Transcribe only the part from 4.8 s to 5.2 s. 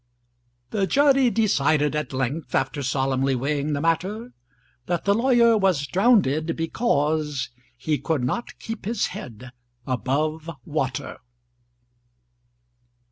That the